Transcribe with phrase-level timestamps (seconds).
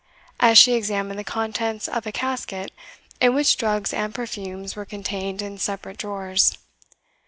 [0.39, 2.71] as she examined the contents of a casket
[3.19, 6.57] in which drugs and perfumes were contained in separate drawers.